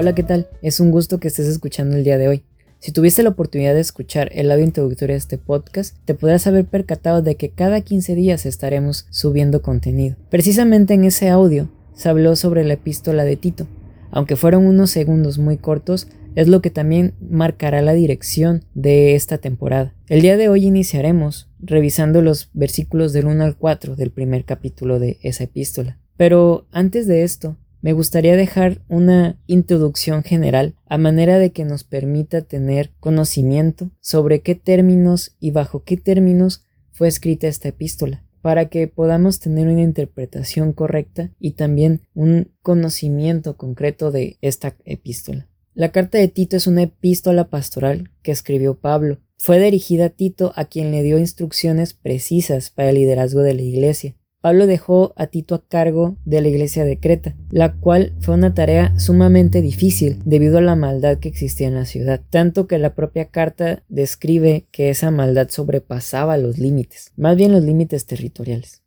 Hola, 0.00 0.14
¿qué 0.14 0.22
tal? 0.22 0.46
Es 0.62 0.78
un 0.78 0.92
gusto 0.92 1.18
que 1.18 1.26
estés 1.26 1.48
escuchando 1.48 1.96
el 1.96 2.04
día 2.04 2.18
de 2.18 2.28
hoy. 2.28 2.44
Si 2.78 2.92
tuviste 2.92 3.24
la 3.24 3.30
oportunidad 3.30 3.74
de 3.74 3.80
escuchar 3.80 4.30
el 4.32 4.48
audio 4.52 4.62
introductorio 4.64 5.14
de 5.14 5.18
este 5.18 5.38
podcast, 5.38 5.96
te 6.04 6.14
podrás 6.14 6.46
haber 6.46 6.66
percatado 6.66 7.20
de 7.20 7.34
que 7.34 7.50
cada 7.50 7.80
15 7.80 8.14
días 8.14 8.46
estaremos 8.46 9.08
subiendo 9.10 9.60
contenido. 9.60 10.14
Precisamente 10.30 10.94
en 10.94 11.02
ese 11.02 11.30
audio 11.30 11.68
se 11.94 12.08
habló 12.08 12.36
sobre 12.36 12.62
la 12.62 12.74
epístola 12.74 13.24
de 13.24 13.34
Tito. 13.34 13.66
Aunque 14.12 14.36
fueron 14.36 14.68
unos 14.68 14.90
segundos 14.90 15.38
muy 15.38 15.56
cortos, 15.56 16.06
es 16.36 16.46
lo 16.46 16.62
que 16.62 16.70
también 16.70 17.14
marcará 17.20 17.82
la 17.82 17.94
dirección 17.94 18.64
de 18.74 19.16
esta 19.16 19.38
temporada. 19.38 19.96
El 20.06 20.22
día 20.22 20.36
de 20.36 20.48
hoy 20.48 20.64
iniciaremos 20.64 21.50
revisando 21.58 22.22
los 22.22 22.50
versículos 22.52 23.12
del 23.12 23.26
1 23.26 23.42
al 23.42 23.56
4 23.56 23.96
del 23.96 24.12
primer 24.12 24.44
capítulo 24.44 25.00
de 25.00 25.18
esa 25.22 25.42
epístola. 25.42 25.98
Pero 26.16 26.68
antes 26.70 27.08
de 27.08 27.24
esto, 27.24 27.56
me 27.80 27.92
gustaría 27.92 28.36
dejar 28.36 28.82
una 28.88 29.38
introducción 29.46 30.22
general 30.22 30.74
a 30.86 30.98
manera 30.98 31.38
de 31.38 31.52
que 31.52 31.64
nos 31.64 31.84
permita 31.84 32.42
tener 32.42 32.92
conocimiento 33.00 33.90
sobre 34.00 34.40
qué 34.40 34.54
términos 34.54 35.36
y 35.38 35.52
bajo 35.52 35.84
qué 35.84 35.96
términos 35.96 36.64
fue 36.90 37.08
escrita 37.08 37.46
esta 37.46 37.68
epístola 37.68 38.24
para 38.40 38.68
que 38.68 38.88
podamos 38.88 39.40
tener 39.40 39.68
una 39.68 39.82
interpretación 39.82 40.72
correcta 40.72 41.30
y 41.38 41.52
también 41.52 42.02
un 42.14 42.52
conocimiento 42.62 43.56
concreto 43.56 44.10
de 44.10 44.38
esta 44.40 44.76
epístola. 44.84 45.48
La 45.74 45.92
carta 45.92 46.18
de 46.18 46.28
Tito 46.28 46.56
es 46.56 46.66
una 46.66 46.82
epístola 46.82 47.50
pastoral 47.50 48.10
que 48.22 48.32
escribió 48.32 48.78
Pablo. 48.80 49.18
Fue 49.36 49.60
dirigida 49.60 50.06
a 50.06 50.10
Tito 50.10 50.52
a 50.56 50.64
quien 50.64 50.90
le 50.90 51.02
dio 51.02 51.18
instrucciones 51.18 51.94
precisas 51.94 52.70
para 52.70 52.90
el 52.90 52.96
liderazgo 52.96 53.42
de 53.42 53.54
la 53.54 53.62
iglesia. 53.62 54.16
Pablo 54.40 54.66
dejó 54.66 55.12
a 55.16 55.26
Tito 55.26 55.54
a 55.56 55.66
cargo 55.66 56.16
de 56.24 56.40
la 56.40 56.48
iglesia 56.48 56.84
de 56.84 57.00
Creta, 57.00 57.34
la 57.50 57.74
cual 57.74 58.14
fue 58.20 58.34
una 58.34 58.54
tarea 58.54 58.98
sumamente 58.98 59.62
difícil 59.62 60.22
debido 60.24 60.58
a 60.58 60.62
la 60.62 60.76
maldad 60.76 61.18
que 61.18 61.28
existía 61.28 61.66
en 61.66 61.74
la 61.74 61.86
ciudad, 61.86 62.20
tanto 62.30 62.66
que 62.66 62.78
la 62.78 62.94
propia 62.94 63.26
carta 63.26 63.82
describe 63.88 64.66
que 64.70 64.90
esa 64.90 65.10
maldad 65.10 65.48
sobrepasaba 65.50 66.36
los 66.36 66.58
límites, 66.58 67.12
más 67.16 67.36
bien 67.36 67.52
los 67.52 67.64
límites 67.64 68.06
territoriales. 68.06 68.82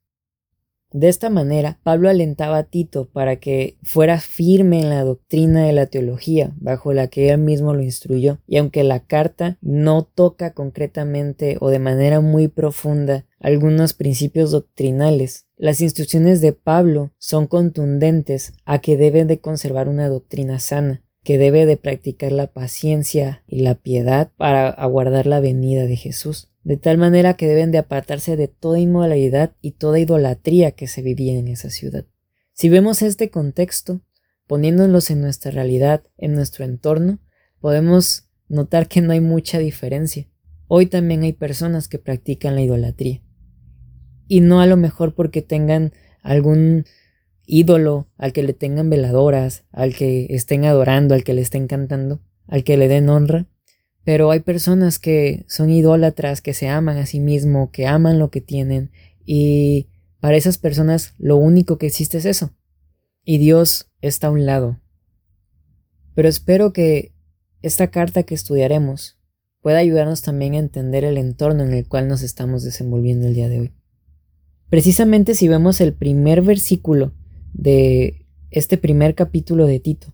De 0.94 1.08
esta 1.08 1.30
manera, 1.30 1.80
Pablo 1.84 2.10
alentaba 2.10 2.58
a 2.58 2.64
Tito 2.64 3.06
para 3.06 3.38
que 3.38 3.78
fuera 3.82 4.20
firme 4.20 4.82
en 4.82 4.90
la 4.90 5.04
doctrina 5.06 5.66
de 5.66 5.72
la 5.72 5.86
teología, 5.86 6.54
bajo 6.58 6.92
la 6.92 7.08
que 7.08 7.30
él 7.30 7.38
mismo 7.38 7.74
lo 7.74 7.82
instruyó, 7.82 8.40
y 8.46 8.58
aunque 8.58 8.84
la 8.84 9.00
carta 9.00 9.58
no 9.62 10.04
toca 10.04 10.54
concretamente 10.54 11.56
o 11.62 11.70
de 11.70 11.80
manera 11.80 12.20
muy 12.20 12.50
profunda 12.50 13.26
algunos 13.40 13.94
principios 13.94 14.52
doctrinales, 14.52 15.48
las 15.56 15.80
instrucciones 15.80 16.42
de 16.42 16.52
Pablo 16.52 17.14
son 17.18 17.48
contundentes 17.48 18.54
a 18.66 18.80
que 18.80 18.98
deben 18.98 19.28
de 19.28 19.40
conservar 19.40 19.88
una 19.88 20.10
doctrina 20.10 20.60
sana, 20.60 21.04
que 21.24 21.38
debe 21.38 21.66
de 21.66 21.78
practicar 21.78 22.34
la 22.34 22.48
paciencia 22.48 23.44
y 23.48 23.62
la 23.62 23.76
piedad 23.76 24.32
para 24.36 24.70
aguardar 24.70 25.26
la 25.26 25.40
venida 25.40 25.86
de 25.86 25.96
Jesús 25.96 26.51
de 26.64 26.78
tal 26.78 26.98
manera 26.98 27.36
que 27.36 27.48
deben 27.48 27.72
de 27.72 27.80
apartarse 27.80 28.36
de 28.36 28.48
toda 28.48 28.80
inmoralidad 28.80 29.56
y 29.62 29.72
toda 29.72 30.00
idolatría 30.00 30.72
que 30.72 30.88
se 30.88 31.02
vivía 31.02 31.38
en 31.38 31.48
esa 31.48 31.70
ciudad. 31.70 32.06
Si 32.54 32.70
vemos 32.70 33.02
este 33.02 33.30
contexto, 33.30 34.02
poniéndolos 34.48 35.10
en 35.10 35.22
nuestra 35.22 35.52
realidad, 35.52 36.04
en 36.18 36.34
nuestro 36.36 36.66
entorno, 36.66 37.20
podemos 37.60 38.30
notar 38.48 38.88
que 38.88 39.02
no 39.02 39.14
hay 39.14 39.22
mucha 39.22 39.60
diferencia. 39.60 40.28
Hoy 40.68 40.86
también 40.86 41.24
hay 41.24 41.34
personas 41.34 41.88
que 41.88 42.00
practican 42.00 42.56
la 42.56 42.62
idolatría. 42.62 43.22
Y 44.28 44.42
no 44.42 44.62
a 44.62 44.68
lo 44.68 44.78
mejor 44.78 45.16
porque 45.16 45.42
tengan 45.42 45.94
algún 46.22 46.86
ídolo 47.46 48.08
al 48.18 48.34
que 48.34 48.44
le 48.44 48.54
tengan 48.54 48.90
veladoras, 48.90 49.66
al 49.72 49.96
que 49.96 50.28
estén 50.30 50.66
adorando, 50.66 51.16
al 51.16 51.24
que 51.24 51.34
le 51.34 51.42
estén 51.42 51.68
cantando, 51.68 52.22
al 52.48 52.64
que 52.64 52.78
le 52.78 52.88
den 52.88 53.10
honra, 53.10 53.48
pero 54.04 54.32
hay 54.32 54.40
personas 54.40 55.00
que 55.00 55.46
son 55.48 55.70
idólatras, 55.70 56.42
que 56.42 56.54
se 56.54 56.68
aman 56.68 56.98
a 56.98 57.06
sí 57.06 57.20
mismo, 57.20 57.72
que 57.72 57.88
aman 57.88 58.20
lo 58.20 58.32
que 58.32 58.42
tienen 58.42 58.92
y 59.26 59.88
para 60.20 60.38
esas 60.38 60.58
personas 60.58 61.14
lo 61.18 61.38
único 61.38 61.78
que 61.78 61.88
existe 61.88 62.18
es 62.18 62.26
eso. 62.26 62.52
Y 63.24 63.38
Dios 63.38 63.92
está 64.02 64.28
a 64.28 64.32
un 64.32 64.46
lado. 64.46 64.80
Pero 66.16 66.28
espero 66.28 66.74
que 66.74 67.14
esta 67.62 67.88
carta 67.88 68.24
que 68.24 68.36
estudiaremos 68.36 69.20
pueda 69.62 69.78
ayudarnos 69.78 70.22
también 70.22 70.54
a 70.54 70.60
entender 70.60 71.04
el 71.04 71.18
entorno 71.18 71.64
en 71.64 71.74
el 71.74 71.88
cual 71.88 72.08
nos 72.08 72.24
estamos 72.24 72.64
desenvolviendo 72.64 73.28
el 73.28 73.36
día 73.36 73.50
de 73.50 73.60
hoy. 73.60 73.72
Precisamente 74.70 75.36
si 75.36 75.48
vemos 75.48 75.82
el 75.82 75.94
primer 75.94 76.42
versículo 76.42 77.14
de 77.54 78.26
este 78.50 78.78
primer 78.78 79.16
capítulo 79.16 79.66
de 79.68 79.80
Tito, 79.80 80.14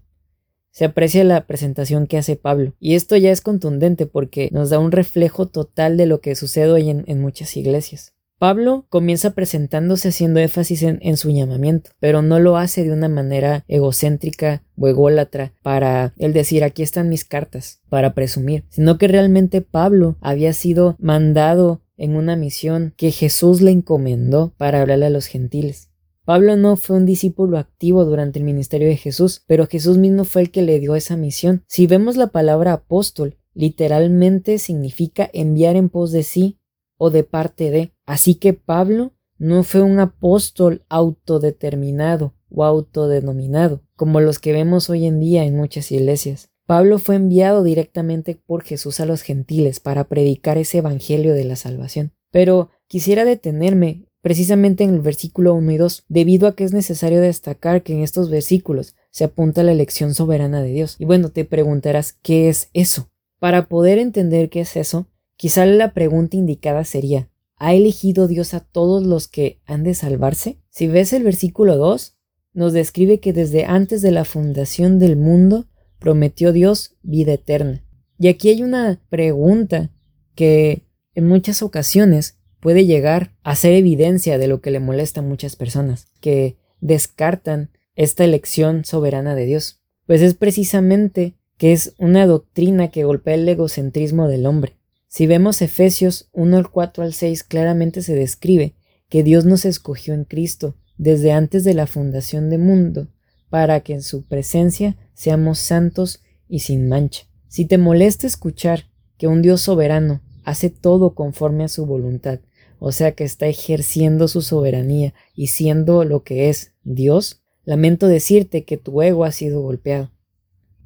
se 0.77 0.85
aprecia 0.85 1.23
la 1.23 1.47
presentación 1.47 2.05
que 2.05 2.19
hace 2.19 2.35
Pablo. 2.35 2.73
Y 2.79 2.93
esto 2.93 3.17
ya 3.17 3.31
es 3.31 3.41
contundente 3.41 4.05
porque 4.05 4.49
nos 4.51 4.69
da 4.69 4.77
un 4.77 4.91
reflejo 4.91 5.47
total 5.47 5.97
de 5.97 6.05
lo 6.05 6.21
que 6.21 6.35
sucede 6.35 6.69
hoy 6.69 6.91
en, 6.91 7.19
muchas 7.19 7.57
iglesias. 7.57 8.13
Pablo 8.37 8.85
comienza 8.89 9.31
presentándose 9.31 10.09
haciendo 10.09 10.39
énfasis 10.39 10.83
en, 10.83 10.99
en, 11.01 11.17
su 11.17 11.31
llamamiento, 11.31 11.89
pero 11.99 12.21
no 12.21 12.39
lo 12.39 12.57
hace 12.57 12.83
de 12.83 12.91
una 12.91 13.09
manera 13.09 13.65
egocéntrica 13.67 14.61
o 14.77 14.87
ególatra 14.87 15.51
para 15.63 16.13
el 16.19 16.31
decir 16.31 16.63
aquí 16.63 16.83
están 16.83 17.09
mis 17.09 17.25
cartas, 17.25 17.81
para 17.89 18.13
presumir, 18.13 18.63
sino 18.69 18.99
que 18.99 19.07
realmente 19.07 19.61
Pablo 19.61 20.15
había 20.21 20.53
sido 20.53 20.95
mandado 20.99 21.81
en 21.97 22.15
una 22.15 22.35
misión 22.35 22.93
que 22.97 23.09
Jesús 23.09 23.61
le 23.61 23.71
encomendó 23.71 24.53
para 24.57 24.81
hablarle 24.81 25.07
a 25.07 25.09
los 25.09 25.25
gentiles. 25.25 25.86
Pablo 26.27 26.57
no 26.57 26.75
fue 26.75 26.97
un 26.97 27.05
discípulo 27.05 27.57
activo 27.57 28.03
durante 28.03 28.37
el 28.37 28.43
ministerio 28.43 28.89
de 28.89 28.97
Jesús, 28.97 29.45
pero 29.47 29.65
Jesús 29.65 29.97
mismo 29.97 30.25
fue 30.25 30.41
el 30.41 30.51
que 30.51 30.61
le 30.61 30.77
dio 30.77 30.97
esa 30.97 31.15
misión. 31.15 31.63
Si 31.69 31.87
vemos 31.87 32.17
la 32.17 32.27
palabra 32.27 32.73
apóstol, 32.73 33.37
literalmente 33.53 34.59
significa 34.59 35.29
enviar 35.31 35.77
en 35.77 35.87
pos 35.87 36.11
de 36.11 36.23
sí 36.23 36.59
o 36.97 37.11
de 37.11 37.23
parte 37.23 37.71
de. 37.71 37.93
Así 38.05 38.35
que 38.35 38.51
Pablo 38.51 39.13
no 39.37 39.63
fue 39.63 39.83
un 39.83 39.99
apóstol 39.99 40.83
autodeterminado 40.89 42.33
o 42.49 42.65
autodenominado, 42.65 43.83
como 43.95 44.19
los 44.19 44.39
que 44.39 44.51
vemos 44.51 44.89
hoy 44.89 45.05
en 45.05 45.21
día 45.21 45.45
en 45.45 45.55
muchas 45.55 45.93
iglesias. 45.93 46.49
Pablo 46.65 46.99
fue 46.99 47.15
enviado 47.15 47.63
directamente 47.63 48.35
por 48.35 48.63
Jesús 48.63 48.99
a 48.99 49.05
los 49.05 49.21
gentiles 49.21 49.79
para 49.79 50.09
predicar 50.09 50.57
ese 50.57 50.79
evangelio 50.79 51.33
de 51.33 51.45
la 51.45 51.55
salvación. 51.55 52.11
Pero 52.31 52.69
quisiera 52.87 53.23
detenerme 53.23 54.06
precisamente 54.21 54.83
en 54.83 54.93
el 54.93 54.99
versículo 54.99 55.53
1 55.53 55.71
y 55.71 55.77
2, 55.77 56.05
debido 56.07 56.47
a 56.47 56.55
que 56.55 56.63
es 56.63 56.73
necesario 56.73 57.21
destacar 57.21 57.83
que 57.83 57.93
en 57.93 58.03
estos 58.03 58.29
versículos 58.29 58.95
se 59.11 59.23
apunta 59.23 59.63
la 59.63 59.71
elección 59.71 60.13
soberana 60.13 60.61
de 60.61 60.69
Dios. 60.69 60.95
Y 60.99 61.05
bueno, 61.05 61.29
te 61.29 61.45
preguntarás, 61.45 62.13
¿qué 62.21 62.49
es 62.49 62.69
eso? 62.73 63.09
Para 63.39 63.67
poder 63.67 63.99
entender 63.99 64.49
qué 64.49 64.61
es 64.61 64.75
eso, 64.75 65.07
quizá 65.35 65.65
la 65.65 65.93
pregunta 65.93 66.37
indicada 66.37 66.83
sería, 66.83 67.29
¿ha 67.55 67.73
elegido 67.73 68.27
Dios 68.27 68.53
a 68.53 68.59
todos 68.59 69.03
los 69.05 69.27
que 69.27 69.61
han 69.65 69.83
de 69.83 69.93
salvarse? 69.93 70.59
Si 70.69 70.87
ves 70.87 71.13
el 71.13 71.23
versículo 71.23 71.77
2, 71.77 72.17
nos 72.53 72.73
describe 72.73 73.19
que 73.19 73.33
desde 73.33 73.65
antes 73.65 74.01
de 74.01 74.11
la 74.11 74.25
fundación 74.25 74.97
del 74.99 75.15
mundo 75.15 75.67
prometió 75.99 76.51
Dios 76.51 76.95
vida 77.03 77.33
eterna. 77.33 77.83
Y 78.19 78.29
aquí 78.29 78.49
hay 78.49 78.63
una 78.63 78.99
pregunta 79.09 79.91
que 80.35 80.87
en 81.13 81.27
muchas 81.27 81.61
ocasiones 81.61 82.36
puede 82.67 82.85
llegar 82.85 83.31
a 83.43 83.55
ser 83.55 83.71
evidencia 83.71 84.37
de 84.37 84.49
lo 84.49 84.59
que 84.59 84.71
le 84.71 84.81
molesta 84.81 85.21
a 85.21 85.23
muchas 85.23 85.55
personas, 85.55 86.09
que 86.19 86.57
descartan 86.81 87.69
esta 87.95 88.25
elección 88.25 88.83
soberana 88.83 89.35
de 89.35 89.45
Dios. 89.45 89.79
Pues 90.05 90.21
es 90.21 90.33
precisamente 90.33 91.37
que 91.57 91.71
es 91.71 91.95
una 91.97 92.27
doctrina 92.27 92.89
que 92.89 93.05
golpea 93.05 93.35
el 93.35 93.47
egocentrismo 93.47 94.27
del 94.27 94.45
hombre. 94.45 94.75
Si 95.07 95.27
vemos 95.27 95.61
Efesios 95.61 96.27
1 96.33 96.57
al 96.57 96.69
4 96.69 97.05
al 97.05 97.13
6 97.13 97.45
claramente 97.45 98.01
se 98.01 98.15
describe 98.15 98.75
que 99.07 99.23
Dios 99.23 99.45
nos 99.45 99.63
escogió 99.63 100.13
en 100.13 100.25
Cristo 100.25 100.75
desde 100.97 101.31
antes 101.31 101.63
de 101.63 101.73
la 101.73 101.87
fundación 101.87 102.49
del 102.49 102.59
mundo 102.59 103.07
para 103.49 103.79
que 103.79 103.93
en 103.93 104.01
su 104.01 104.25
presencia 104.25 104.97
seamos 105.13 105.59
santos 105.59 106.21
y 106.49 106.59
sin 106.59 106.89
mancha. 106.89 107.27
Si 107.47 107.63
te 107.63 107.77
molesta 107.77 108.27
escuchar 108.27 108.89
que 109.17 109.27
un 109.27 109.41
Dios 109.41 109.61
soberano 109.61 110.21
hace 110.43 110.69
todo 110.69 111.15
conforme 111.15 111.63
a 111.63 111.69
su 111.69 111.85
voluntad 111.85 112.41
o 112.79 112.91
sea 112.91 113.13
que 113.13 113.23
está 113.23 113.47
ejerciendo 113.47 114.27
su 114.27 114.41
soberanía 114.41 115.13
y 115.35 115.47
siendo 115.47 116.03
lo 116.03 116.23
que 116.23 116.49
es 116.49 116.73
Dios, 116.83 117.41
lamento 117.65 118.07
decirte 118.07 118.63
que 118.63 118.77
tu 118.77 119.01
ego 119.01 119.25
ha 119.25 119.31
sido 119.31 119.61
golpeado. 119.61 120.11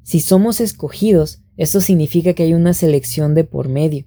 Si 0.02 0.20
somos 0.20 0.60
escogidos, 0.60 1.42
esto 1.56 1.80
significa 1.80 2.34
que 2.34 2.44
hay 2.44 2.54
una 2.54 2.74
selección 2.74 3.34
de 3.34 3.44
por 3.44 3.68
medio. 3.68 4.06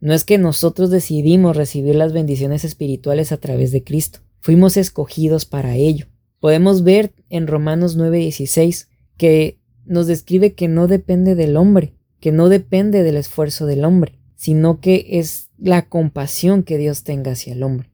No 0.00 0.12
es 0.12 0.24
que 0.24 0.36
nosotros 0.36 0.90
decidimos 0.90 1.56
recibir 1.56 1.94
las 1.94 2.12
bendiciones 2.12 2.64
espirituales 2.64 3.32
a 3.32 3.38
través 3.38 3.72
de 3.72 3.84
Cristo, 3.84 4.20
fuimos 4.40 4.76
escogidos 4.76 5.46
para 5.46 5.76
ello. 5.76 6.06
Podemos 6.38 6.84
ver 6.84 7.14
en 7.30 7.46
Romanos 7.46 7.96
9:16 7.96 8.88
que 9.16 9.58
nos 9.86 10.06
describe 10.06 10.52
que 10.52 10.68
no 10.68 10.86
depende 10.86 11.34
del 11.34 11.56
hombre, 11.56 11.94
que 12.20 12.32
no 12.32 12.50
depende 12.50 13.02
del 13.02 13.16
esfuerzo 13.16 13.64
del 13.64 13.86
hombre, 13.86 14.18
sino 14.44 14.78
que 14.78 15.06
es 15.08 15.48
la 15.56 15.88
compasión 15.88 16.64
que 16.64 16.76
Dios 16.76 17.02
tenga 17.02 17.32
hacia 17.32 17.54
el 17.54 17.62
hombre. 17.62 17.90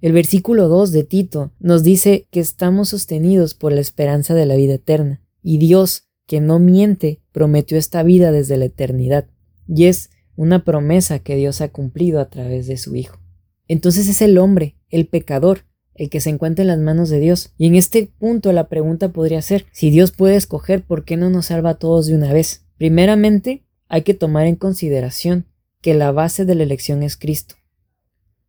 El 0.00 0.12
versículo 0.12 0.66
2 0.66 0.92
de 0.92 1.04
Tito 1.04 1.52
nos 1.60 1.82
dice 1.82 2.26
que 2.30 2.40
estamos 2.40 2.88
sostenidos 2.88 3.52
por 3.52 3.72
la 3.72 3.82
esperanza 3.82 4.32
de 4.32 4.46
la 4.46 4.56
vida 4.56 4.72
eterna, 4.72 5.20
y 5.42 5.58
Dios, 5.58 6.08
que 6.26 6.40
no 6.40 6.58
miente, 6.58 7.20
prometió 7.32 7.76
esta 7.76 8.02
vida 8.02 8.32
desde 8.32 8.56
la 8.56 8.64
eternidad, 8.64 9.26
y 9.66 9.84
es 9.84 10.08
una 10.36 10.64
promesa 10.64 11.18
que 11.18 11.36
Dios 11.36 11.60
ha 11.60 11.68
cumplido 11.68 12.18
a 12.18 12.30
través 12.30 12.66
de 12.66 12.78
su 12.78 12.96
Hijo. 12.96 13.20
Entonces 13.66 14.08
es 14.08 14.22
el 14.22 14.38
hombre, 14.38 14.74
el 14.88 15.06
pecador, 15.06 15.66
el 15.94 16.08
que 16.08 16.22
se 16.22 16.30
encuentra 16.30 16.62
en 16.62 16.68
las 16.68 16.78
manos 16.78 17.10
de 17.10 17.20
Dios. 17.20 17.52
Y 17.58 17.66
en 17.66 17.74
este 17.74 18.10
punto 18.18 18.54
la 18.54 18.70
pregunta 18.70 19.12
podría 19.12 19.42
ser, 19.42 19.66
si 19.72 19.90
Dios 19.90 20.12
puede 20.12 20.36
escoger, 20.36 20.82
¿por 20.82 21.04
qué 21.04 21.18
no 21.18 21.28
nos 21.28 21.46
salva 21.46 21.70
a 21.70 21.78
todos 21.78 22.06
de 22.06 22.14
una 22.14 22.32
vez? 22.32 22.64
Primeramente, 22.78 23.66
hay 23.88 24.00
que 24.00 24.14
tomar 24.14 24.46
en 24.46 24.56
consideración 24.56 25.47
que 25.80 25.94
la 25.94 26.12
base 26.12 26.44
de 26.44 26.54
la 26.54 26.62
elección 26.62 27.02
es 27.02 27.16
Cristo. 27.16 27.54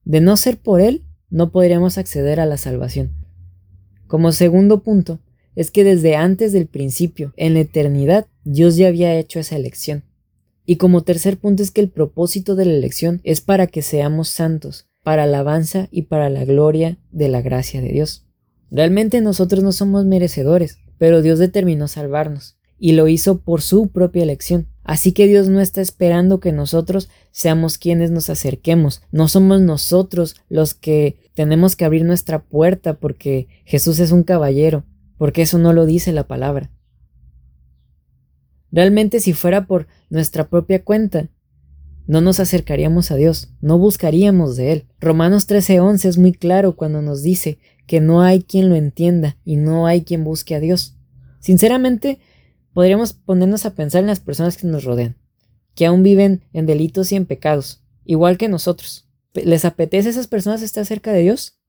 De 0.04 0.22
no 0.22 0.38
ser 0.38 0.58
por 0.58 0.82
Él, 0.82 1.04
no 1.30 1.52
podríamos 1.52 1.98
acceder 1.98 2.40
a 2.40 2.46
la 2.46 2.58
salvación. 2.58 3.14
Como 4.08 4.32
segundo 4.32 4.82
punto, 4.82 5.20
es 5.56 5.72
que 5.72 5.84
desde 5.84 6.16
antes 6.16 6.54
del 6.54 6.68
principio, 6.68 7.34
en 7.38 7.54
la 7.54 7.60
eternidad, 7.62 8.28
Dios 8.44 8.78
ya 8.78 8.88
había 8.88 9.16
hecho 9.16 9.40
esa 9.40 9.56
elección. 9.56 10.04
Y 10.66 10.78
como 10.78 11.04
tercer 11.04 11.38
punto 11.38 11.64
es 11.64 11.72
que 11.72 11.82
el 11.82 11.90
propósito 11.90 12.56
de 12.56 12.66
la 12.66 12.74
elección 12.74 13.22
es 13.24 13.42
para 13.42 13.68
que 13.68 13.82
seamos 13.82 14.30
santos, 14.30 14.88
para 15.04 15.24
alabanza 15.24 15.88
y 15.92 16.04
para 16.04 16.30
la 16.30 16.46
gloria 16.46 16.98
de 17.12 17.28
la 17.28 17.42
gracia 17.42 17.82
de 17.82 17.90
Dios. 17.90 18.26
Realmente 18.72 19.22
nosotros 19.22 19.64
no 19.64 19.72
somos 19.72 20.06
merecedores, 20.06 20.78
pero 20.98 21.22
Dios 21.22 21.40
determinó 21.40 21.88
salvarnos, 21.88 22.58
y 22.78 22.92
lo 22.92 23.08
hizo 23.08 23.42
por 23.42 23.62
su 23.62 23.90
propia 23.90 24.24
elección. 24.24 24.68
Así 24.90 25.12
que 25.12 25.28
Dios 25.28 25.50
no 25.50 25.62
está 25.62 25.82
esperando 25.82 26.40
que 26.40 26.52
nosotros 26.52 27.12
seamos 27.30 27.78
quienes 27.78 28.10
nos 28.10 28.32
acerquemos. 28.32 29.04
No 29.12 29.28
somos 29.28 29.62
nosotros 29.62 30.36
los 30.50 30.74
que 30.74 31.30
tenemos 31.36 31.76
que 31.76 31.86
abrir 31.86 32.04
nuestra 32.04 32.42
puerta 32.42 32.96
porque 32.96 33.48
Jesús 33.66 34.00
es 34.00 34.12
un 34.12 34.24
caballero, 34.24 34.86
porque 35.20 35.44
eso 35.44 35.60
no 35.60 35.74
lo 35.74 35.86
dice 35.86 36.12
la 36.12 36.24
palabra. 36.26 36.72
Realmente 38.72 39.20
si 39.20 39.34
fuera 39.34 39.68
por 39.68 39.86
nuestra 40.10 40.50
propia 40.50 40.84
cuenta, 40.84 41.30
no 42.08 42.20
nos 42.20 42.40
acercaríamos 42.40 43.12
a 43.12 43.16
Dios, 43.16 43.54
no 43.62 43.78
buscaríamos 43.78 44.58
de 44.58 44.72
Él. 44.72 44.86
Romanos 45.00 45.48
13:11 45.48 46.06
es 46.06 46.18
muy 46.18 46.32
claro 46.32 46.76
cuando 46.76 47.04
nos 47.04 47.22
dice 47.22 47.60
que 47.86 48.02
no 48.02 48.24
hay 48.24 48.42
quien 48.42 48.70
lo 48.70 48.76
entienda 48.76 49.38
y 49.46 49.58
no 49.58 49.86
hay 49.86 50.02
quien 50.02 50.24
busque 50.24 50.56
a 50.56 50.60
Dios. 50.60 50.98
Sinceramente, 51.40 52.18
podríamos 52.74 53.14
ponernos 53.14 53.66
a 53.66 53.74
pensar 53.74 54.02
en 54.02 54.08
las 54.08 54.20
personas 54.20 54.58
que 54.58 54.68
nos 54.68 54.84
rodean, 54.84 55.18
que 55.76 55.86
aún 55.86 56.04
viven 56.04 56.46
en 56.54 56.66
delitos 56.66 57.12
y 57.12 57.16
en 57.16 57.26
pecados, 57.26 57.82
igual 58.06 58.38
que 58.38 58.48
nosotros. 58.48 59.08
¿Les 59.34 59.66
apetece 59.66 60.10
a 60.10 60.12
esas 60.12 60.28
personas 60.28 60.62
estar 60.62 60.86
cerca 60.86 61.12
de 61.12 61.22
Dios? 61.22 61.60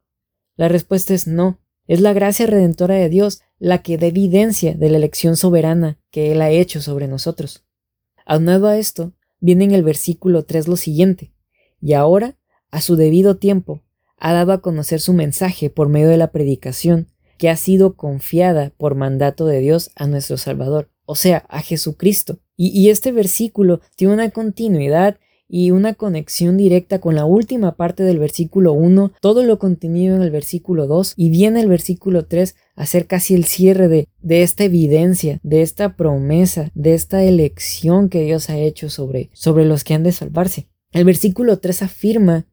La 0.56 0.68
respuesta 0.68 1.14
es 1.14 1.26
no. 1.26 1.60
Es 1.86 2.00
la 2.00 2.12
gracia 2.12 2.46
redentora 2.46 2.94
de 2.94 3.08
Dios 3.08 3.40
la 3.58 3.82
que 3.82 3.98
da 3.98 4.06
evidencia 4.06 4.74
de 4.74 4.90
la 4.90 4.96
elección 4.96 5.36
soberana 5.36 5.98
que 6.10 6.32
Él 6.32 6.40
ha 6.40 6.50
hecho 6.50 6.80
sobre 6.80 7.08
nosotros. 7.08 7.64
Aunado 8.24 8.68
a 8.68 8.78
esto, 8.78 9.12
viene 9.40 9.64
en 9.64 9.72
el 9.72 9.82
versículo 9.82 10.44
3 10.44 10.68
lo 10.68 10.76
siguiente, 10.76 11.32
y 11.80 11.94
ahora, 11.94 12.36
a 12.70 12.80
su 12.80 12.96
debido 12.96 13.38
tiempo, 13.38 13.82
ha 14.16 14.32
dado 14.32 14.52
a 14.52 14.60
conocer 14.60 15.00
su 15.00 15.12
mensaje 15.12 15.70
por 15.70 15.88
medio 15.88 16.08
de 16.08 16.16
la 16.16 16.30
predicación 16.30 17.08
que 17.40 17.48
ha 17.48 17.56
sido 17.56 17.96
confiada 17.96 18.70
por 18.76 18.94
mandato 18.94 19.46
de 19.46 19.60
Dios 19.60 19.90
a 19.96 20.06
nuestro 20.06 20.36
Salvador, 20.36 20.90
o 21.06 21.14
sea, 21.14 21.38
a 21.48 21.62
Jesucristo. 21.62 22.38
Y, 22.54 22.90
este 22.90 23.12
versículo 23.12 23.80
tiene 23.96 24.12
una 24.12 24.28
continuidad 24.28 25.18
y 25.48 25.70
una 25.70 25.94
conexión 25.94 26.58
directa 26.58 27.00
con 27.00 27.14
la 27.14 27.24
última 27.24 27.76
parte 27.76 28.02
del 28.02 28.18
versículo 28.18 28.74
1, 28.74 29.14
todo 29.22 29.42
lo 29.44 29.58
contenido 29.58 30.14
en 30.14 30.20
el 30.20 30.30
versículo 30.30 30.86
2 30.86 31.14
y 31.16 31.30
viene 31.30 31.62
el 31.62 31.68
versículo 31.68 32.26
3 32.26 32.54
a 32.76 32.84
ser 32.84 33.06
casi 33.06 33.34
el 33.34 33.46
cierre 33.46 33.88
de, 33.88 34.06
de, 34.20 34.42
esta 34.42 34.64
evidencia, 34.64 35.40
de 35.42 35.62
esta 35.62 35.96
promesa, 35.96 36.70
de 36.74 36.92
esta 36.92 37.24
elección 37.24 38.10
que 38.10 38.22
Dios 38.22 38.50
ha 38.50 38.58
hecho 38.58 38.90
sobre, 38.90 39.30
sobre 39.32 39.64
los 39.64 39.82
que 39.82 39.94
han 39.94 40.02
de 40.02 40.12
salvarse. 40.12 40.68
El 40.92 41.06
versículo 41.06 41.58
3 41.58 41.84
afirma 41.84 42.46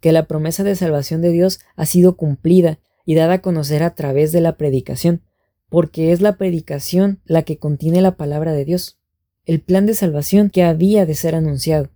que 0.00 0.12
la 0.12 0.26
promesa 0.26 0.64
de 0.64 0.76
salvación 0.76 1.20
de 1.20 1.30
Dios 1.30 1.60
ha 1.76 1.84
sido 1.84 2.16
cumplida 2.16 2.78
y 3.04 3.14
dada 3.14 3.34
a 3.34 3.42
conocer 3.42 3.82
a 3.82 3.94
través 3.94 4.32
de 4.32 4.40
la 4.40 4.56
predicación, 4.56 5.22
porque 5.68 6.12
es 6.12 6.20
la 6.20 6.36
predicación 6.36 7.20
la 7.24 7.42
que 7.42 7.58
contiene 7.58 8.00
la 8.00 8.16
palabra 8.16 8.52
de 8.52 8.64
Dios, 8.64 8.98
el 9.44 9.60
plan 9.60 9.86
de 9.86 9.94
salvación 9.94 10.50
que 10.50 10.62
había 10.62 11.06
de 11.06 11.14
ser 11.14 11.34
anunciado. 11.34 11.90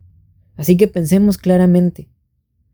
Así 0.56 0.76
que 0.76 0.88
pensemos 0.88 1.38
claramente, 1.38 2.08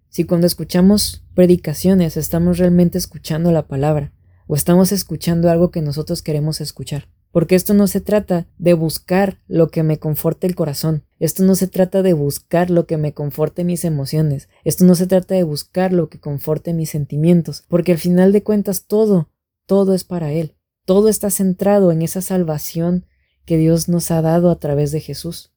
si 0.08 0.24
cuando 0.24 0.46
escuchamos 0.46 1.24
predicaciones 1.34 2.16
estamos 2.16 2.58
realmente 2.58 2.98
escuchando 2.98 3.52
la 3.52 3.66
palabra, 3.66 4.12
o 4.46 4.56
estamos 4.56 4.90
escuchando 4.90 5.48
algo 5.48 5.70
que 5.70 5.80
nosotros 5.80 6.22
queremos 6.22 6.60
escuchar. 6.60 7.08
Porque 7.32 7.54
esto 7.54 7.74
no 7.74 7.86
se 7.86 8.00
trata 8.00 8.46
de 8.58 8.74
buscar 8.74 9.38
lo 9.46 9.68
que 9.68 9.82
me 9.82 9.98
conforte 9.98 10.46
el 10.46 10.54
corazón, 10.54 11.04
esto 11.18 11.44
no 11.44 11.54
se 11.54 11.68
trata 11.68 12.02
de 12.02 12.12
buscar 12.12 12.70
lo 12.70 12.86
que 12.86 12.96
me 12.96 13.12
conforte 13.12 13.62
mis 13.62 13.84
emociones, 13.84 14.48
esto 14.64 14.84
no 14.84 14.94
se 14.94 15.06
trata 15.06 15.34
de 15.34 15.44
buscar 15.44 15.92
lo 15.92 16.08
que 16.08 16.18
conforte 16.18 16.72
mis 16.74 16.90
sentimientos, 16.90 17.64
porque 17.68 17.92
al 17.92 17.98
final 17.98 18.32
de 18.32 18.42
cuentas 18.42 18.86
todo, 18.86 19.28
todo 19.66 19.94
es 19.94 20.02
para 20.02 20.32
Él, 20.32 20.56
todo 20.84 21.08
está 21.08 21.30
centrado 21.30 21.92
en 21.92 22.02
esa 22.02 22.20
salvación 22.20 23.06
que 23.44 23.56
Dios 23.58 23.88
nos 23.88 24.10
ha 24.10 24.22
dado 24.22 24.50
a 24.50 24.58
través 24.58 24.90
de 24.90 25.00
Jesús. 25.00 25.52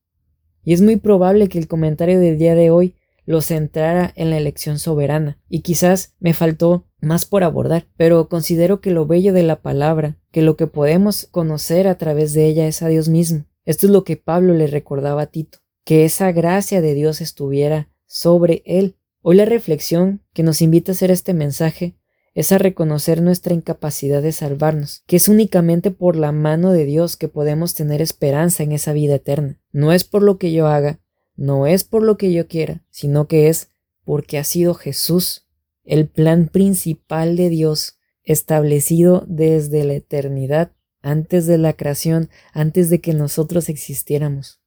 Y 0.64 0.74
es 0.74 0.82
muy 0.82 0.96
probable 0.96 1.50
que 1.50 1.60
el 1.60 1.68
comentario 1.68 2.20
del 2.20 2.38
día 2.38 2.56
de 2.56 2.72
hoy 2.72 2.96
lo 3.26 3.42
centrara 3.42 4.12
en 4.16 4.30
la 4.30 4.38
elección 4.38 4.80
soberana, 4.80 5.40
y 5.50 5.62
quizás 5.62 6.16
me 6.20 6.34
faltó 6.34 6.88
más 7.00 7.26
por 7.26 7.44
abordar, 7.44 7.88
pero 7.98 8.30
considero 8.30 8.82
que 8.82 8.92
lo 8.92 9.06
bello 9.06 9.34
de 9.34 9.44
la 9.44 9.62
palabra, 9.62 10.18
que 10.32 10.42
lo 10.42 10.56
que 10.56 10.68
podemos 10.68 11.28
conocer 11.32 11.88
a 11.88 11.98
través 11.98 12.34
de 12.34 12.46
ella 12.46 12.68
es 12.68 12.82
a 12.82 12.88
Dios 12.88 13.10
mismo. 13.10 13.46
Esto 13.66 13.88
es 13.88 13.92
lo 13.92 14.04
que 14.04 14.18
Pablo 14.18 14.54
le 14.54 14.68
recordaba 14.68 15.24
a 15.24 15.28
Tito, 15.28 15.60
que 15.86 16.06
esa 16.06 16.32
gracia 16.32 16.82
de 16.82 16.94
Dios 16.94 17.22
estuviera 17.22 17.90
sobre 18.06 18.64
él. 18.66 18.98
Hoy 19.22 19.36
la 19.36 19.46
reflexión 19.46 20.22
que 20.34 20.44
nos 20.44 20.62
invita 20.62 20.92
a 20.92 20.96
hacer 20.96 21.12
este 21.12 21.34
mensaje 21.34 21.96
es 22.34 22.52
a 22.52 22.58
reconocer 22.58 23.22
nuestra 23.22 23.54
incapacidad 23.54 24.22
de 24.22 24.32
salvarnos, 24.32 25.04
que 25.06 25.18
es 25.18 25.28
únicamente 25.28 25.92
por 25.92 26.16
la 26.16 26.32
mano 26.32 26.72
de 26.72 26.86
Dios 26.86 27.16
que 27.16 27.28
podemos 27.28 27.76
tener 27.76 28.02
esperanza 28.02 28.64
en 28.64 28.72
esa 28.72 28.92
vida 28.92 29.16
eterna. 29.16 29.60
No 29.72 29.94
es 29.94 30.04
por 30.04 30.24
lo 30.24 30.38
que 30.38 30.52
yo 30.52 30.68
haga, 30.68 31.00
no 31.36 31.68
es 31.68 31.84
por 31.84 32.04
lo 32.04 32.18
que 32.18 32.32
yo 32.32 32.48
quiera, 32.48 32.84
sino 32.90 33.28
que 33.28 33.50
es 33.50 33.70
porque 34.04 34.38
ha 34.38 34.44
sido 34.44 34.74
Jesús 34.74 35.48
el 35.84 36.08
plan 36.08 36.48
principal 36.48 37.36
de 37.36 37.50
Dios 37.50 37.98
establecido 38.24 39.26
desde 39.28 39.84
la 39.84 39.94
eternidad, 39.94 40.72
antes 41.02 41.46
de 41.48 41.58
la 41.58 41.74
creación, 41.74 42.30
antes 42.54 42.90
de 42.90 43.02
que 43.02 43.14
nosotros 43.14 43.68
existiéramos. 43.68 44.62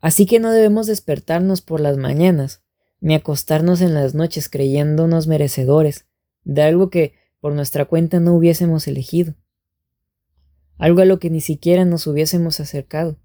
Así 0.00 0.24
que 0.24 0.40
no 0.40 0.50
debemos 0.52 0.86
despertarnos 0.86 1.60
por 1.60 1.80
las 1.80 1.98
mañanas, 1.98 2.62
ni 3.00 3.14
acostarnos 3.14 3.80
en 3.80 3.94
las 3.94 4.14
noches 4.14 4.48
creyéndonos 4.48 5.26
merecedores 5.26 6.06
de 6.44 6.62
algo 6.62 6.88
que 6.88 7.14
por 7.40 7.52
nuestra 7.52 7.84
cuenta 7.84 8.20
no 8.20 8.34
hubiésemos 8.34 8.88
elegido, 8.88 9.34
algo 10.78 11.02
a 11.02 11.04
lo 11.04 11.18
que 11.18 11.28
ni 11.28 11.40
siquiera 11.40 11.84
nos 11.84 12.06
hubiésemos 12.06 12.60
acercado 12.60 13.18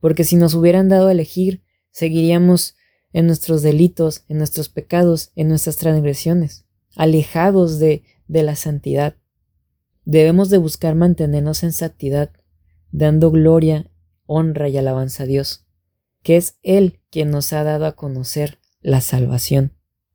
porque 0.00 0.24
si 0.24 0.36
nos 0.36 0.54
hubieran 0.54 0.88
dado 0.88 1.08
a 1.08 1.12
elegir, 1.12 1.62
seguiríamos 1.90 2.76
en 3.12 3.26
nuestros 3.26 3.62
delitos, 3.62 4.24
en 4.28 4.38
nuestros 4.38 4.68
pecados, 4.68 5.32
en 5.36 5.48
nuestras 5.48 5.76
transgresiones, 5.76 6.66
alejados 6.94 7.78
de, 7.78 8.02
de 8.28 8.42
la 8.42 8.56
santidad. 8.56 9.16
Debemos 10.04 10.50
de 10.50 10.58
buscar 10.58 10.94
mantenernos 10.94 11.62
en 11.62 11.72
santidad, 11.72 12.30
dando 12.90 13.30
gloria, 13.30 13.90
honra 14.26 14.68
y 14.68 14.76
alabanza 14.76 15.22
a 15.22 15.26
Dios, 15.26 15.66
que 16.22 16.36
es 16.36 16.58
Él 16.62 17.00
quien 17.10 17.30
nos 17.30 17.52
ha 17.52 17.64
dado 17.64 17.86
a 17.86 17.96
conocer 17.96 18.58
la 18.80 19.00
salvación. 19.00 19.72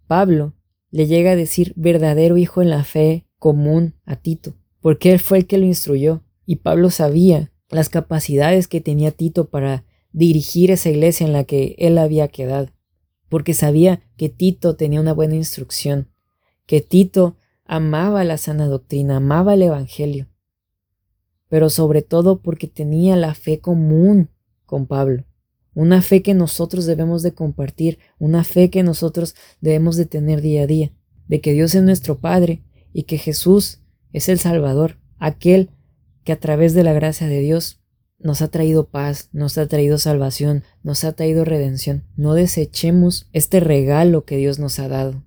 Pablo 0.07 0.55
le 0.91 1.07
llega 1.07 1.31
a 1.31 1.35
decir 1.35 1.73
verdadero 1.75 2.37
hijo 2.37 2.61
en 2.61 2.69
la 2.69 2.83
fe 2.83 3.25
común 3.37 3.95
a 4.05 4.17
Tito, 4.17 4.55
porque 4.81 5.11
él 5.11 5.19
fue 5.19 5.39
el 5.39 5.47
que 5.47 5.57
lo 5.57 5.65
instruyó, 5.65 6.23
y 6.45 6.57
Pablo 6.57 6.89
sabía 6.89 7.50
las 7.71 7.89
capacidades 7.89 8.67
que 8.67 8.81
tenía 8.81 9.11
Tito 9.11 9.49
para 9.49 9.85
dirigir 10.11 10.71
esa 10.71 10.89
iglesia 10.89 11.25
en 11.25 11.33
la 11.33 11.45
que 11.45 11.75
él 11.77 11.97
había 11.97 12.27
quedado, 12.27 12.69
porque 13.29 13.53
sabía 13.53 14.03
que 14.17 14.29
Tito 14.29 14.75
tenía 14.75 14.99
una 14.99 15.13
buena 15.13 15.35
instrucción, 15.35 16.09
que 16.65 16.81
Tito 16.81 17.37
amaba 17.65 18.23
la 18.23 18.37
sana 18.37 18.67
doctrina, 18.67 19.17
amaba 19.17 19.53
el 19.53 19.61
Evangelio, 19.63 20.27
pero 21.47 21.69
sobre 21.69 22.01
todo 22.01 22.41
porque 22.41 22.67
tenía 22.67 23.15
la 23.15 23.33
fe 23.33 23.59
común 23.59 24.29
con 24.65 24.85
Pablo, 24.85 25.25
una 25.73 26.01
fe 26.01 26.21
que 26.21 26.33
nosotros 26.33 26.85
debemos 26.85 27.23
de 27.23 27.33
compartir, 27.33 27.99
una 28.19 28.43
fe 28.43 28.69
que 28.69 28.83
nosotros 28.83 29.35
debemos 29.61 29.95
de 29.95 30.05
tener 30.05 30.41
día 30.41 30.63
a 30.63 30.67
día, 30.67 30.91
de 31.27 31.39
que 31.39 31.53
Dios 31.53 31.73
es 31.75 31.83
nuestro 31.83 32.19
Padre 32.19 32.63
y 32.91 33.03
que 33.03 33.17
Jesús 33.17 33.81
es 34.11 34.27
el 34.27 34.39
Salvador, 34.39 34.99
aquel 35.17 35.69
que 36.23 36.31
a 36.31 36.39
través 36.39 36.73
de 36.73 36.83
la 36.83 36.93
gracia 36.93 37.27
de 37.27 37.39
Dios 37.39 37.81
nos 38.19 38.41
ha 38.41 38.49
traído 38.49 38.87
paz, 38.87 39.29
nos 39.31 39.57
ha 39.57 39.67
traído 39.67 39.97
salvación, 39.97 40.63
nos 40.83 41.03
ha 41.03 41.13
traído 41.13 41.45
redención. 41.45 42.03
No 42.15 42.33
desechemos 42.33 43.27
este 43.33 43.59
regalo 43.59 44.25
que 44.25 44.37
Dios 44.37 44.59
nos 44.59 44.79
ha 44.79 44.87
dado. 44.87 45.23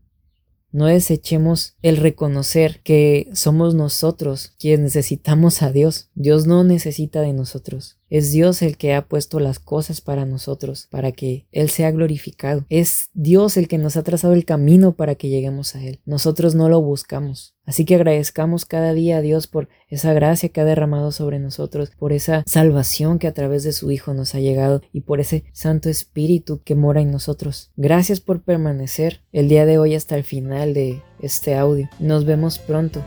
No 0.75 0.87
desechemos 0.87 1.77
el 1.83 1.99
reconocer 1.99 2.81
que 2.83 3.29
somos 3.33 3.77
nosotros 3.77 4.55
quienes 4.59 4.81
necesitamos 4.81 5.63
a 5.63 5.71
Dios. 5.71 6.11
Dios 6.17 6.49
no 6.49 6.65
necesita 6.65 7.21
de 7.21 7.33
nosotros. 7.33 8.01
Es 8.11 8.33
Dios 8.33 8.61
el 8.61 8.77
que 8.77 8.93
ha 8.93 9.07
puesto 9.07 9.39
las 9.39 9.61
cosas 9.61 10.01
para 10.01 10.25
nosotros, 10.25 10.89
para 10.91 11.13
que 11.13 11.47
Él 11.53 11.71
sea 11.71 11.93
glorificado. 11.93 12.67
Es 12.71 13.11
Dios 13.15 13.57
el 13.57 13.69
que 13.69 13.79
nos 13.79 13.97
ha 13.97 14.03
trazado 14.03 14.33
el 14.33 14.45
camino 14.45 14.97
para 14.97 15.15
que 15.15 15.29
lleguemos 15.29 15.77
a 15.77 15.85
Él. 15.85 16.01
Nosotros 16.07 16.57
no 16.57 16.69
lo 16.69 16.83
buscamos. 16.83 17.54
Así 17.67 17.85
que 17.85 17.95
agradezcamos 17.95 18.65
cada 18.65 18.93
día 18.93 19.19
a 19.19 19.21
Dios 19.21 19.47
por 19.47 19.69
esa 19.89 20.13
gracia 20.13 20.49
que 20.49 20.61
ha 20.61 20.65
derramado 20.65 21.13
sobre 21.13 21.39
nosotros, 21.39 21.91
por 21.99 22.13
esa 22.13 22.43
salvación 22.47 23.19
que 23.19 23.27
a 23.27 23.33
través 23.33 23.65
de 23.65 23.73
su 23.73 23.91
Hijo 23.91 24.15
nos 24.15 24.35
ha 24.35 24.41
llegado 24.41 24.83
y 24.93 25.01
por 25.03 25.21
ese 25.21 25.45
Santo 25.53 25.89
Espíritu 25.89 26.61
que 26.65 26.75
mora 26.75 27.01
en 27.01 27.11
nosotros. 27.11 27.71
Gracias 27.77 28.21
por 28.21 28.43
permanecer 28.43 29.23
el 29.33 29.49
día 29.49 29.67
de 29.67 29.79
hoy 29.79 29.95
hasta 29.95 30.17
el 30.17 30.25
final 30.25 30.75
de 30.75 31.03
este 31.21 31.55
audio. 31.55 31.89
Nos 31.99 32.25
vemos 32.25 32.59
pronto. 32.59 33.03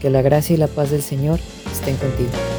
Que 0.00 0.10
la 0.10 0.22
gracia 0.22 0.54
y 0.54 0.58
la 0.58 0.68
paz 0.68 0.90
del 0.90 1.02
Señor 1.02 1.40
estén 1.72 1.96
contigo. 1.96 2.55